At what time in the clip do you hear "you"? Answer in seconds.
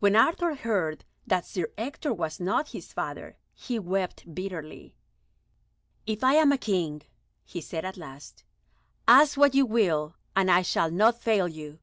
9.54-9.64, 11.48-11.78